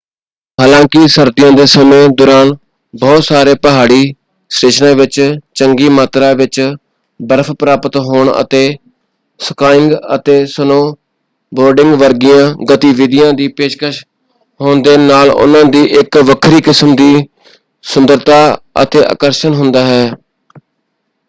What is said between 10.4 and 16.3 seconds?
snowboarding ਵਰਗੀਆਂ ਗਤੀਵਿਧੀਆਂ ਦੀ ਪੇਸ਼ਕਸ਼ ਹੋਣ ਦੇ ਨਾਲ ਉਨ੍ਹਾਂ ਦੀ ਇੱਕ